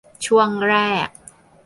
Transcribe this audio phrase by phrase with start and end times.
[0.25, 0.75] ช่วงแร
[1.07, 1.09] ก